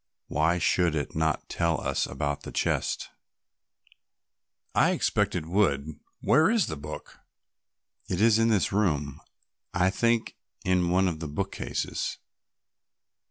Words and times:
Why 0.29 0.57
should 0.57 0.95
it 0.95 1.13
not 1.15 1.47
tell 1.47 1.79
us 1.79 2.07
about 2.07 2.41
the 2.41 2.51
chest?" 2.51 3.11
"I 4.73 4.93
expect 4.93 5.35
it 5.35 5.45
would; 5.45 5.99
where 6.21 6.49
is 6.49 6.65
the 6.65 6.75
book?" 6.75 7.19
"It 8.09 8.19
is 8.19 8.39
in 8.39 8.47
this 8.47 8.71
room, 8.71 9.21
I 9.75 9.91
think, 9.91 10.37
in 10.65 10.89
one 10.89 11.07
of 11.07 11.19
the 11.19 11.27
bookcases." 11.27 12.17